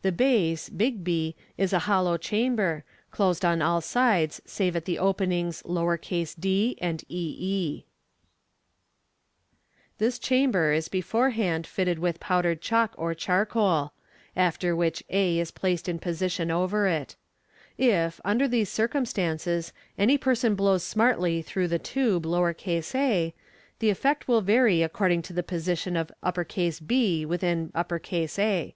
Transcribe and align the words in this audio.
The 0.00 0.10
base, 0.10 0.70
B, 0.70 1.36
is 1.58 1.74
a 1.74 1.80
hollow 1.80 2.16
chamber, 2.16 2.82
closed 3.10 3.44
on 3.44 3.60
all 3.60 3.82
sides 3.82 4.40
save 4.46 4.74
at 4.74 4.86
the 4.86 4.98
openings 4.98 5.62
d 6.40 6.78
and 6.80 7.04
e 7.08 7.08
e. 7.38 7.84
This 9.98 10.18
chamber 10.18 10.72
is 10.72 10.88
beforehand 10.88 11.66
fitted 11.66 11.98
with 11.98 12.20
powdered 12.20 12.62
chalk 12.62 12.94
or 12.96 13.12
charcoal; 13.14 13.92
after 14.34 14.74
which 14.74 15.02
A 15.10 15.38
is 15.38 15.50
placed 15.50 15.90
in 15.90 15.98
position 15.98 16.50
over 16.50 16.86
it 16.86 17.14
If, 17.76 18.22
under 18.24 18.48
these 18.48 18.70
circumstances, 18.70 19.74
any 19.98 20.16
per 20.16 20.34
son 20.34 20.54
blows 20.54 20.84
smartly 20.84 21.42
through 21.42 21.68
the 21.68 21.78
tube 21.78 22.24
a, 22.26 23.34
the 23.80 23.90
effect 23.90 24.26
will 24.26 24.40
vary 24.40 24.80
according 24.82 25.20
to 25.20 25.34
the 25.34 25.42
posi 25.42 25.76
tion 25.76 25.98
of 25.98 26.10
B 26.86 27.26
within 27.26 27.72
A. 27.74 28.74